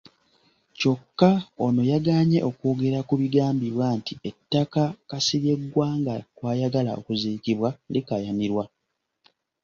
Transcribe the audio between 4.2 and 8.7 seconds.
ettaka Kasirye Gwanga kwayagala okuziikibwa likaayanirwa.